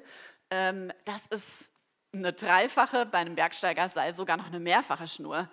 ähm, 0.50 0.92
das 1.06 1.28
ist 1.28 1.72
eine 2.14 2.34
dreifache, 2.34 3.06
bei 3.06 3.20
einem 3.20 3.36
Bergsteigerseil 3.36 4.14
sogar 4.14 4.38
noch 4.38 4.48
eine 4.48 4.60
mehrfache 4.60 5.08
Schnur. 5.08 5.50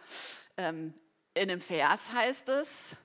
Ähm, 0.57 0.95
in 1.35 1.49
dem 1.49 1.61
Vers 1.61 2.12
heißt 2.12 2.49
es, 2.50 2.97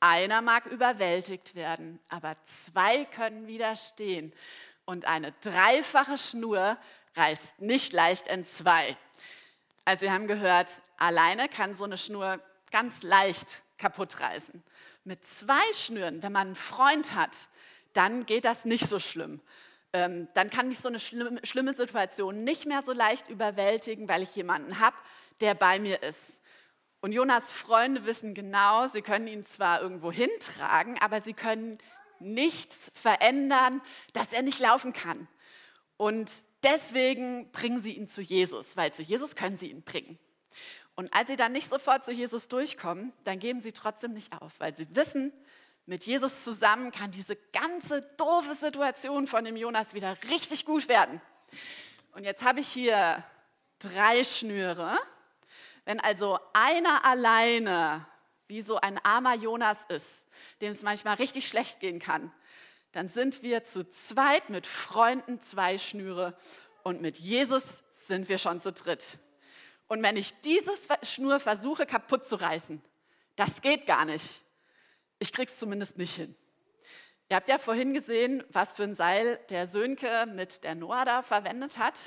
einer 0.00 0.42
mag 0.42 0.66
überwältigt 0.66 1.54
werden, 1.54 2.00
aber 2.08 2.36
zwei 2.44 3.04
können 3.04 3.46
widerstehen. 3.46 4.32
Und 4.84 5.04
eine 5.04 5.32
dreifache 5.42 6.18
Schnur 6.18 6.76
reißt 7.16 7.60
nicht 7.60 7.92
leicht 7.92 8.28
in 8.28 8.44
zwei. 8.44 8.96
Also 9.84 10.02
wir 10.02 10.12
haben 10.12 10.26
gehört, 10.26 10.80
alleine 10.96 11.48
kann 11.48 11.76
so 11.76 11.84
eine 11.84 11.96
Schnur 11.96 12.40
ganz 12.70 13.02
leicht 13.02 13.62
kaputt 13.78 14.20
reißen. 14.20 14.62
Mit 15.04 15.26
zwei 15.26 15.72
Schnüren, 15.72 16.22
wenn 16.22 16.32
man 16.32 16.48
einen 16.48 16.56
Freund 16.56 17.14
hat, 17.14 17.48
dann 17.92 18.26
geht 18.26 18.44
das 18.44 18.64
nicht 18.64 18.86
so 18.86 18.98
schlimm. 18.98 19.40
Ähm, 19.92 20.28
dann 20.34 20.50
kann 20.50 20.68
mich 20.68 20.78
so 20.78 20.88
eine 20.88 21.00
schlimme, 21.00 21.40
schlimme 21.44 21.74
Situation 21.74 22.44
nicht 22.44 22.66
mehr 22.66 22.82
so 22.82 22.92
leicht 22.92 23.28
überwältigen, 23.28 24.08
weil 24.08 24.22
ich 24.22 24.36
jemanden 24.36 24.78
habe, 24.78 24.96
der 25.40 25.54
bei 25.54 25.78
mir 25.78 26.02
ist. 26.02 26.40
Und 27.00 27.12
Jonas 27.12 27.50
Freunde 27.50 28.04
wissen 28.04 28.34
genau, 28.34 28.86
sie 28.86 29.02
können 29.02 29.26
ihn 29.26 29.44
zwar 29.44 29.80
irgendwo 29.80 30.12
hintragen, 30.12 30.98
aber 31.00 31.20
sie 31.20 31.32
können 31.32 31.78
nichts 32.18 32.92
verändern, 32.94 33.80
dass 34.12 34.32
er 34.32 34.42
nicht 34.42 34.60
laufen 34.60 34.92
kann. 34.92 35.26
Und 35.96 36.30
deswegen 36.62 37.50
bringen 37.52 37.82
sie 37.82 37.96
ihn 37.96 38.06
zu 38.06 38.20
Jesus, 38.20 38.76
weil 38.76 38.92
zu 38.92 39.02
Jesus 39.02 39.34
können 39.34 39.58
sie 39.58 39.70
ihn 39.70 39.82
bringen. 39.82 40.18
Und 40.94 41.12
als 41.14 41.28
sie 41.28 41.36
dann 41.36 41.52
nicht 41.52 41.70
sofort 41.70 42.04
zu 42.04 42.12
Jesus 42.12 42.48
durchkommen, 42.48 43.12
dann 43.24 43.38
geben 43.38 43.60
sie 43.60 43.72
trotzdem 43.72 44.12
nicht 44.12 44.32
auf, 44.40 44.52
weil 44.58 44.76
sie 44.76 44.86
wissen, 44.94 45.32
mit 45.86 46.04
Jesus 46.04 46.44
zusammen 46.44 46.92
kann 46.92 47.10
diese 47.10 47.36
ganze 47.52 48.02
doofe 48.16 48.54
Situation 48.54 49.26
von 49.26 49.44
dem 49.44 49.56
Jonas 49.56 49.94
wieder 49.94 50.16
richtig 50.30 50.64
gut 50.64 50.88
werden. 50.88 51.20
Und 52.12 52.24
jetzt 52.24 52.44
habe 52.44 52.60
ich 52.60 52.68
hier 52.68 53.24
drei 53.78 54.22
Schnüre. 54.22 54.96
Wenn 55.84 55.98
also 55.98 56.38
einer 56.52 57.04
alleine 57.04 58.06
wie 58.46 58.62
so 58.62 58.76
ein 58.76 58.98
armer 59.04 59.34
Jonas 59.34 59.86
ist, 59.86 60.26
dem 60.60 60.72
es 60.72 60.82
manchmal 60.82 61.16
richtig 61.16 61.48
schlecht 61.48 61.80
gehen 61.80 61.98
kann, 61.98 62.32
dann 62.92 63.08
sind 63.08 63.42
wir 63.42 63.64
zu 63.64 63.88
zweit 63.88 64.50
mit 64.50 64.66
Freunden 64.66 65.40
zwei 65.40 65.78
Schnüre 65.78 66.36
und 66.82 67.00
mit 67.00 67.18
Jesus 67.18 67.82
sind 68.06 68.28
wir 68.28 68.38
schon 68.38 68.60
zu 68.60 68.72
dritt. 68.72 69.18
Und 69.90 70.04
wenn 70.04 70.16
ich 70.16 70.32
diese 70.42 70.70
Schnur 71.02 71.40
versuche 71.40 71.84
kaputt 71.84 72.24
zu 72.24 72.36
reißen, 72.36 72.80
das 73.34 73.60
geht 73.60 73.86
gar 73.86 74.04
nicht. 74.04 74.40
Ich 75.18 75.32
krieg's 75.32 75.58
zumindest 75.58 75.98
nicht 75.98 76.14
hin. 76.14 76.36
Ihr 77.28 77.34
habt 77.34 77.48
ja 77.48 77.58
vorhin 77.58 77.92
gesehen, 77.92 78.44
was 78.50 78.72
für 78.72 78.84
ein 78.84 78.94
Seil 78.94 79.40
der 79.50 79.66
Sönke 79.66 80.26
mit 80.32 80.62
der 80.62 80.76
Noah 80.76 81.04
da 81.04 81.22
verwendet 81.22 81.76
hat. 81.78 81.98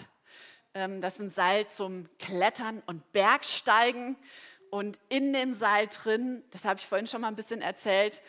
Ähm, 0.74 1.02
das 1.02 1.16
ist 1.16 1.20
ein 1.20 1.30
Seil 1.30 1.68
zum 1.68 2.08
Klettern 2.20 2.82
und 2.86 3.12
Bergsteigen. 3.12 4.16
Und 4.70 4.98
in 5.10 5.34
dem 5.34 5.52
Seil 5.52 5.88
drin, 5.88 6.42
das 6.52 6.64
habe 6.64 6.80
ich 6.80 6.86
vorhin 6.86 7.08
schon 7.08 7.20
mal 7.20 7.28
ein 7.28 7.36
bisschen 7.36 7.62
erzählt, 7.62 8.22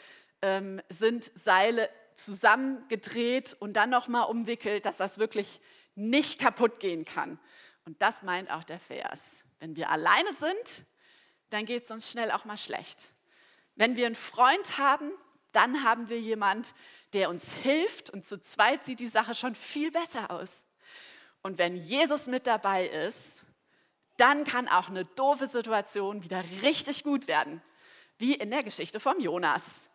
ähm, 0.43 0.83
sind 0.89 1.31
Seile 1.37 1.89
zusammengedreht 2.17 3.57
und 3.61 3.75
dann 3.75 3.91
nochmal 3.91 4.29
umwickelt, 4.29 4.85
dass 4.85 4.97
das 4.97 5.19
wirklich 5.19 5.61
nicht 5.95 6.41
kaputt 6.41 6.81
gehen 6.81 7.05
kann. 7.05 7.39
Und 7.85 8.03
das 8.03 8.25
meint 8.25 8.51
auch 8.51 8.65
der 8.65 8.81
Vers. 8.81 9.44
Wenn 9.65 9.77
wir 9.77 9.89
alleine 9.89 10.29
sind, 10.35 10.85
dann 11.49 11.65
geht 11.65 11.87
es 11.87 11.91
uns 11.91 12.11
schnell 12.11 12.31
auch 12.33 12.45
mal 12.45 12.59
schlecht. 12.59 13.15
Wenn 13.77 13.97
wir 13.97 14.05
einen 14.05 14.15
Freund 14.15 14.77
haben, 14.77 15.11
dann 15.53 15.83
haben 15.83 16.11
wir 16.11 16.21
jemand, 16.21 16.75
der 17.15 17.31
uns 17.31 17.55
hilft 17.55 18.11
und 18.11 18.27
zu 18.27 18.39
zweit 18.39 18.85
sieht 18.85 19.01
die 19.01 19.09
Sache 19.09 19.35
schon 19.35 19.55
viel 19.55 19.91
besser 19.91 20.31
aus. 20.31 20.67
Und 21.41 21.57
wenn 21.57 21.79
Jesus 21.79 22.27
mit 22.27 22.47
dabei 22.47 22.87
ist, 22.87 23.47
dann 24.19 24.45
kann 24.45 24.69
auch 24.69 24.91
eine 24.91 25.07
doofe 25.07 25.49
Situation 25.49 26.25
wieder 26.25 26.45
richtig 26.61 27.03
gut 27.03 27.27
werden, 27.27 27.63
wie 28.19 28.35
in 28.35 28.51
der 28.51 28.65
Geschichte 28.65 29.01
vom 29.01 29.19
Jonas. 29.19 29.89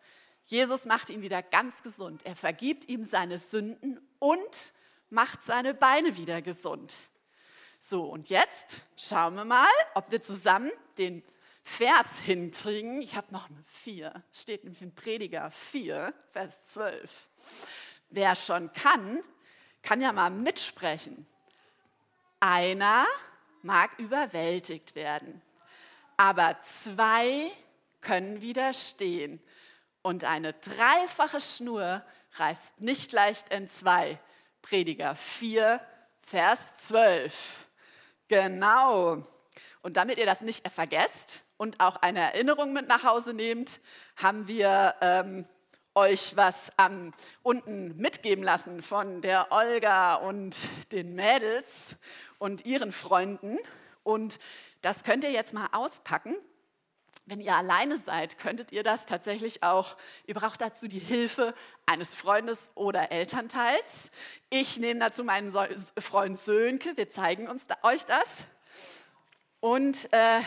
Jesus 0.46 0.84
macht 0.84 1.10
ihn 1.10 1.22
wieder 1.22 1.44
ganz 1.44 1.80
gesund. 1.84 2.26
Er 2.26 2.34
vergibt 2.34 2.88
ihm 2.88 3.04
seine 3.04 3.38
Sünden 3.38 4.00
und 4.18 4.72
macht 5.10 5.44
seine 5.44 5.74
Beine 5.74 6.16
wieder 6.16 6.42
gesund. 6.42 6.92
So, 7.82 8.04
und 8.04 8.28
jetzt 8.28 8.82
schauen 8.94 9.34
wir 9.36 9.46
mal, 9.46 9.66
ob 9.94 10.10
wir 10.10 10.20
zusammen 10.20 10.70
den 10.98 11.24
Vers 11.62 12.18
hinkriegen. 12.18 13.00
Ich 13.00 13.16
habe 13.16 13.32
noch 13.32 13.48
eine 13.48 13.64
4, 13.64 14.22
steht 14.32 14.64
nämlich 14.64 14.82
in 14.82 14.94
Prediger 14.94 15.50
4, 15.50 16.12
Vers 16.30 16.66
12. 16.66 17.28
Wer 18.10 18.34
schon 18.34 18.70
kann, 18.74 19.22
kann 19.82 20.02
ja 20.02 20.12
mal 20.12 20.28
mitsprechen. 20.28 21.26
Einer 22.38 23.06
mag 23.62 23.98
überwältigt 23.98 24.94
werden, 24.94 25.40
aber 26.18 26.60
zwei 26.62 27.50
können 28.02 28.42
widerstehen. 28.42 29.42
Und 30.02 30.24
eine 30.24 30.52
dreifache 30.52 31.40
Schnur 31.40 32.04
reißt 32.34 32.82
nicht 32.82 33.10
leicht 33.12 33.54
in 33.54 33.70
zwei. 33.70 34.18
Prediger 34.60 35.14
4, 35.14 35.80
Vers 36.20 36.76
12. 36.88 37.66
Genau. 38.30 39.24
Und 39.82 39.96
damit 39.96 40.16
ihr 40.16 40.24
das 40.24 40.40
nicht 40.40 40.68
vergesst 40.68 41.44
und 41.56 41.80
auch 41.80 41.96
eine 41.96 42.20
Erinnerung 42.20 42.72
mit 42.72 42.86
nach 42.86 43.02
Hause 43.02 43.34
nehmt, 43.34 43.80
haben 44.14 44.46
wir 44.46 44.94
ähm, 45.00 45.46
euch 45.96 46.36
was 46.36 46.70
am, 46.76 47.12
unten 47.42 47.96
mitgeben 47.96 48.44
lassen 48.44 48.82
von 48.82 49.20
der 49.20 49.50
Olga 49.50 50.14
und 50.14 50.56
den 50.92 51.16
Mädels 51.16 51.96
und 52.38 52.64
ihren 52.66 52.92
Freunden. 52.92 53.58
Und 54.04 54.38
das 54.80 55.02
könnt 55.02 55.24
ihr 55.24 55.32
jetzt 55.32 55.52
mal 55.52 55.66
auspacken. 55.72 56.36
Wenn 57.30 57.40
ihr 57.40 57.54
alleine 57.54 57.96
seid, 57.96 58.38
könntet 58.38 58.72
ihr 58.72 58.82
das 58.82 59.06
tatsächlich 59.06 59.62
auch, 59.62 59.96
ihr 60.26 60.34
braucht 60.34 60.60
dazu 60.60 60.88
die 60.88 60.98
Hilfe 60.98 61.54
eines 61.86 62.16
Freundes 62.16 62.72
oder 62.74 63.12
Elternteils. 63.12 64.10
Ich 64.48 64.78
nehme 64.78 64.98
dazu 64.98 65.22
meinen 65.22 65.52
Freund 65.96 66.40
Sönke, 66.40 66.96
wir 66.96 67.08
zeigen 67.08 67.48
uns 67.48 67.68
da, 67.68 67.76
euch 67.82 68.04
das. 68.04 68.46
Und 69.60 70.12
äh, 70.12 70.40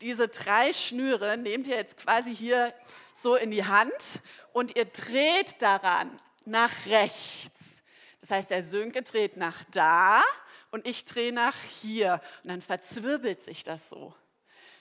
diese 0.00 0.28
drei 0.28 0.72
Schnüre 0.72 1.36
nehmt 1.36 1.66
ihr 1.66 1.74
jetzt 1.74 1.96
quasi 1.96 2.32
hier 2.32 2.72
so 3.12 3.34
in 3.34 3.50
die 3.50 3.64
Hand 3.64 4.20
und 4.52 4.76
ihr 4.76 4.84
dreht 4.84 5.60
daran 5.60 6.16
nach 6.44 6.86
rechts. 6.86 7.82
Das 8.20 8.30
heißt, 8.30 8.50
der 8.52 8.62
Sönke 8.62 9.02
dreht 9.02 9.36
nach 9.36 9.64
da 9.72 10.22
und 10.70 10.86
ich 10.86 11.04
drehe 11.04 11.32
nach 11.32 11.56
hier. 11.82 12.20
Und 12.44 12.50
dann 12.50 12.62
verzwirbelt 12.62 13.42
sich 13.42 13.64
das 13.64 13.88
so. 13.88 14.14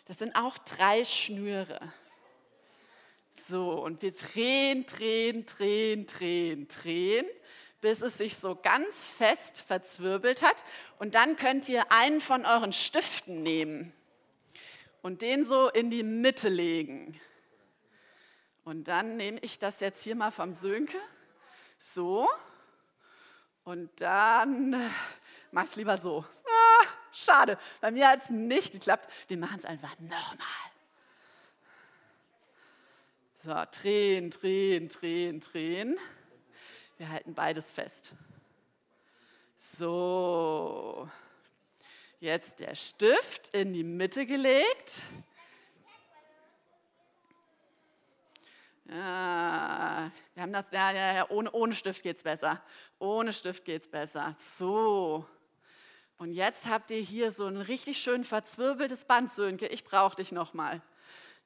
Das 0.06 0.20
sind 0.20 0.36
auch 0.36 0.58
drei 0.60 1.04
Schnüre. 1.04 1.80
So, 3.48 3.72
und 3.72 4.02
wir 4.02 4.12
drehen, 4.12 4.86
drehen, 4.86 5.46
drehen, 5.46 6.08
drehen, 6.08 6.68
drehen, 6.68 7.26
bis 7.82 8.02
es 8.02 8.18
sich 8.18 8.38
so 8.38 8.56
ganz 8.56 9.08
fest 9.08 9.62
verzwirbelt 9.62 10.42
hat. 10.42 10.64
Und 11.00 11.16
dann 11.16 11.36
könnt 11.36 11.68
ihr 11.70 11.92
einen 11.92 12.22
von 12.22 12.46
euren 12.46 12.74
Stiften 12.74 13.44
nehmen 13.44 13.94
und 15.02 15.22
den 15.22 15.46
so 15.46 15.70
in 15.70 15.90
die 15.90 16.04
Mitte 16.04 16.50
legen. 16.50 17.20
Und 18.64 18.88
dann 18.88 19.18
nehme 19.18 19.40
ich 19.42 19.60
das 19.60 19.80
jetzt 19.80 20.04
hier 20.04 20.16
mal 20.16 20.32
vom 20.32 20.54
Sönke. 20.54 20.98
So. 21.78 22.28
Und 23.64 23.90
dann 24.02 24.72
mache 25.52 25.66
ich 25.66 25.72
es 25.72 25.76
lieber 25.76 25.98
so. 25.98 26.26
Schade, 27.16 27.58
bei 27.80 27.92
mir 27.92 28.10
hat 28.10 28.24
es 28.24 28.30
nicht 28.30 28.74
geklappt. 28.74 29.10
Wir 29.30 29.38
machen 29.38 29.60
es 29.60 29.66
einfach 29.66 29.98
nochmal. 30.00 30.48
So, 33.42 33.54
drehen, 33.80 34.32
drehen, 34.32 34.90
drehen, 34.90 35.40
drehen. 35.40 35.98
Wir 36.98 37.10
halten 37.10 37.34
beides 37.34 37.72
fest. 37.72 38.14
So, 39.58 41.10
jetzt 42.20 42.60
der 42.60 42.76
Stift 42.76 43.54
in 43.54 43.72
die 43.72 43.84
Mitte 43.84 44.26
gelegt. 44.26 45.04
Ja, 48.90 50.12
wir 50.34 50.44
haben 50.44 50.52
das, 50.52 50.66
ja, 50.72 50.92
ja, 50.92 51.14
ja, 51.14 51.30
ohne, 51.30 51.50
ohne 51.52 51.76
Stift 51.76 52.04
geht 52.04 52.18
es 52.18 52.24
besser. 52.24 52.62
Ohne 53.00 53.32
Stift 53.32 53.64
geht 53.64 53.84
es 53.84 53.88
besser. 53.88 54.36
So. 54.58 55.26
Und 56.18 56.32
jetzt 56.32 56.70
habt 56.70 56.92
ihr 56.92 57.02
hier 57.02 57.32
so 57.32 57.46
ein 57.46 57.58
richtig 57.58 57.98
schön 57.98 58.24
verzwirbeltes 58.24 59.04
Band, 59.04 59.34
Sönke. 59.34 59.68
Ich 59.68 59.84
brauche 59.84 60.16
dich 60.16 60.32
nochmal. 60.32 60.82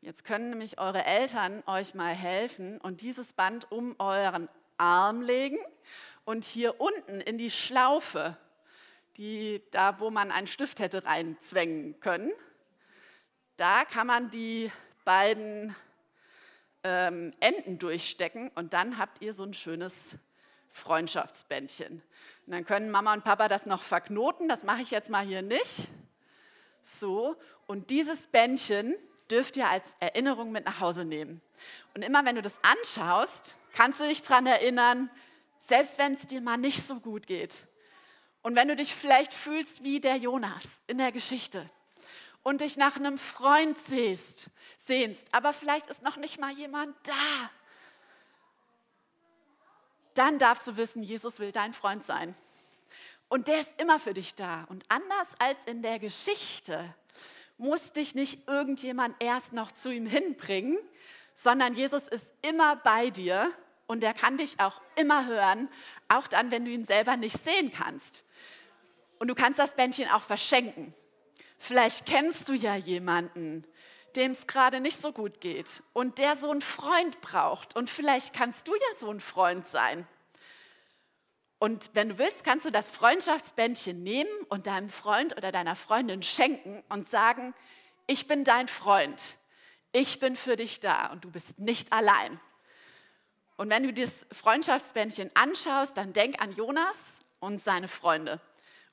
Jetzt 0.02 0.26
können 0.26 0.52
nämlich 0.52 0.80
eure 0.80 1.04
Eltern 1.06 1.64
euch 1.66 1.96
mal 1.96 2.14
helfen 2.14 2.80
und 2.80 3.02
dieses 3.02 3.34
Band 3.34 3.72
um 3.72 3.96
euren 3.98 4.48
Arm 4.78 5.22
legen 5.22 5.58
und 6.24 6.46
hier 6.46 6.80
unten 6.80 7.20
in 7.20 7.40
die 7.40 7.50
Schlaufe, 7.50 8.38
die, 9.18 9.64
da 9.72 10.00
wo 10.00 10.12
man 10.12 10.32
einen 10.32 10.48
Stift 10.48 10.80
hätte 10.80 11.04
reinzwängen 11.04 12.00
können, 12.00 12.32
da 13.58 13.84
kann 13.86 14.08
man 14.08 14.30
die 14.30 14.72
beiden 15.04 15.76
ähm, 16.84 17.34
Enden 17.40 17.80
durchstecken 17.80 18.52
und 18.56 18.74
dann 18.74 19.00
habt 19.00 19.22
ihr 19.22 19.34
so 19.34 19.44
ein 19.44 19.54
schönes 19.54 20.16
Freundschaftsbändchen. 20.72 22.02
Und 22.46 22.54
dann 22.54 22.66
können 22.66 22.92
Mama 22.92 23.14
und 23.14 23.24
Papa 23.24 23.48
das 23.48 23.66
noch 23.66 23.82
verknoten, 23.82 24.48
das 24.48 24.64
mache 24.64 24.82
ich 24.82 24.92
jetzt 24.92 25.10
mal 25.10 25.26
hier 25.26 25.42
nicht. 25.42 25.88
So, 26.82 27.36
und 27.68 27.90
dieses 27.90 28.28
Bändchen 28.28 28.96
dürft 29.30 29.58
ihr 29.58 29.68
als 29.68 29.96
Erinnerung 30.00 30.52
mit 30.52 30.66
nach 30.66 30.80
Hause 30.80 31.06
nehmen. 31.06 31.42
Und 31.94 32.04
immer 32.04 32.26
wenn 32.26 32.36
du 32.36 32.42
das 32.42 32.56
anschaust, 32.64 33.58
kannst 33.74 34.00
du 34.00 34.08
dich 34.08 34.22
daran 34.22 34.48
erinnern, 34.48 35.10
selbst 35.60 36.00
wenn 36.00 36.16
es 36.16 36.26
dir 36.26 36.42
mal 36.42 36.58
nicht 36.58 36.82
so 36.82 37.00
gut 37.00 37.28
geht. 37.28 37.68
Und 38.42 38.56
wenn 38.56 38.68
du 38.68 38.76
dich 38.76 38.96
vielleicht 38.96 39.34
fühlst 39.34 39.84
wie 39.84 40.00
der 40.00 40.16
Jonas 40.16 40.64
in 40.88 40.98
der 40.98 41.12
Geschichte 41.12 41.70
und 42.42 42.62
dich 42.62 42.78
nach 42.78 42.96
einem 42.96 43.18
Freund 43.18 43.78
siehst, 43.78 44.50
sehnst, 44.78 45.34
aber 45.34 45.54
vielleicht 45.54 45.88
ist 45.88 46.02
noch 46.02 46.18
nicht 46.18 46.40
mal 46.40 46.52
jemand 46.52 46.96
da, 47.04 47.50
dann 50.20 50.38
darfst 50.38 50.68
du 50.68 50.76
wissen, 50.76 51.02
Jesus 51.02 51.40
will 51.40 51.54
dein 51.54 51.72
Freund 51.74 52.06
sein. 52.06 52.36
Und 53.30 53.48
der 53.48 53.62
ist 53.62 53.80
immer 53.80 54.00
für 54.00 54.14
dich 54.14 54.36
da. 54.36 54.66
Und 54.66 54.84
anders 54.90 55.30
als 55.40 55.66
in 55.66 55.82
der 55.82 55.98
Geschichte 55.98 56.94
muss 57.58 57.94
dich 57.94 58.16
nicht 58.16 58.48
irgendjemand 58.48 59.16
erst 59.20 59.54
noch 59.54 59.72
zu 59.72 59.90
ihm 59.92 60.06
hinbringen, 60.06 60.78
sondern 61.36 61.74
Jesus 61.74 62.08
ist 62.10 62.34
immer 62.42 62.76
bei 62.76 63.10
dir 63.12 63.50
und 63.88 64.04
er 64.04 64.14
kann 64.14 64.36
dich 64.36 64.60
auch 64.60 64.82
immer 64.96 65.26
hören, 65.26 65.70
auch 66.10 66.28
dann, 66.28 66.52
wenn 66.52 66.66
du 66.66 66.72
ihn 66.72 66.86
selber 66.86 67.16
nicht 67.16 67.42
sehen 67.44 67.72
kannst. 67.72 68.26
Und 69.20 69.30
du 69.30 69.36
kannst 69.36 69.58
das 69.58 69.76
Bändchen 69.76 70.10
auch 70.10 70.22
verschenken. 70.22 70.94
Vielleicht 71.58 72.06
kennst 72.06 72.50
du 72.50 72.54
ja 72.54 72.76
jemanden, 72.76 73.66
dem 74.16 74.32
es 74.32 74.48
gerade 74.48 74.80
nicht 74.80 75.02
so 75.02 75.12
gut 75.12 75.42
geht 75.42 75.84
und 75.94 76.18
der 76.18 76.36
so 76.36 76.50
einen 76.52 76.62
Freund 76.62 77.22
braucht. 77.22 77.76
Und 77.76 77.90
vielleicht 77.90 78.34
kannst 78.34 78.68
du 78.68 78.74
ja 78.74 79.00
so 79.00 79.10
ein 79.10 79.20
Freund 79.20 79.68
sein. 79.68 80.08
Und 81.60 81.92
wenn 81.94 82.10
du 82.10 82.18
willst, 82.18 82.44
kannst 82.46 82.66
du 82.66 82.72
das 82.72 82.90
Freundschaftsbändchen 82.90 84.02
nehmen 84.02 84.30
und 84.48 84.68
deinem 84.68 84.90
Freund 84.90 85.36
oder 85.36 85.52
deiner 85.52 85.76
Freundin 85.76 86.24
schenken 86.24 86.84
und 86.90 87.10
sagen, 87.10 87.54
ich 88.08 88.28
bin 88.28 88.44
dein 88.44 88.68
Freund, 88.68 89.38
ich 89.92 90.20
bin 90.20 90.36
für 90.36 90.56
dich 90.56 90.80
da 90.80 91.08
und 91.08 91.26
du 91.26 91.32
bist 91.32 91.60
nicht 91.60 91.92
allein. 91.92 92.40
Und 93.58 93.70
wenn 93.70 93.84
du 93.84 93.94
das 93.94 94.26
Freundschaftsbändchen 94.32 95.32
anschaust, 95.34 95.98
dann 95.98 96.14
denk 96.14 96.42
an 96.42 96.54
Jonas 96.54 97.20
und 97.40 97.62
seine 97.62 97.90
Freunde 97.90 98.40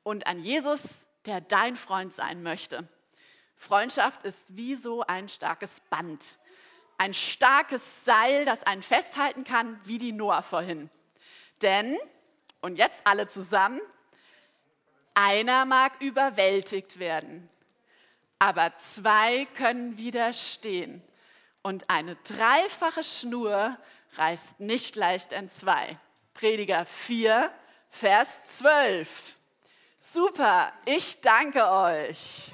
und 0.02 0.26
an 0.26 0.40
Jesus, 0.40 1.06
der 1.24 1.40
dein 1.40 1.76
Freund 1.76 2.14
sein 2.14 2.42
möchte. 2.42 2.88
Freundschaft 3.56 4.22
ist 4.22 4.56
wie 4.56 4.74
so 4.74 5.02
ein 5.02 5.28
starkes 5.28 5.80
Band, 5.90 6.38
ein 6.98 7.14
starkes 7.14 8.04
Seil, 8.04 8.44
das 8.44 8.62
einen 8.62 8.82
festhalten 8.82 9.44
kann, 9.44 9.78
wie 9.84 9.98
die 9.98 10.12
Noah 10.12 10.42
vorhin. 10.42 10.90
Denn, 11.62 11.98
und 12.60 12.76
jetzt 12.76 13.06
alle 13.06 13.28
zusammen, 13.28 13.80
einer 15.14 15.64
mag 15.64 16.00
überwältigt 16.00 16.98
werden, 16.98 17.48
aber 18.38 18.74
zwei 18.76 19.46
können 19.54 19.96
widerstehen. 19.96 21.02
Und 21.62 21.88
eine 21.90 22.16
dreifache 22.16 23.02
Schnur 23.02 23.76
reißt 24.16 24.60
nicht 24.60 24.94
leicht 24.94 25.32
in 25.32 25.48
zwei. 25.48 25.98
Prediger 26.34 26.84
4, 26.84 27.50
Vers 27.88 28.44
12. 28.58 29.36
Super, 29.98 30.70
ich 30.84 31.20
danke 31.22 31.66
euch. 31.66 32.52